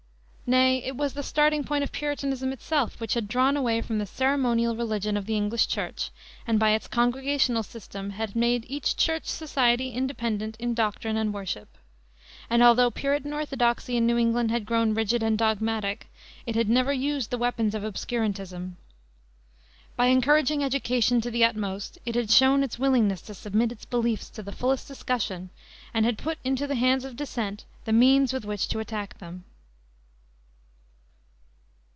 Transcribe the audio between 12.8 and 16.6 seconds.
Puritan orthodoxy in New England had grown rigid and dogmatic, it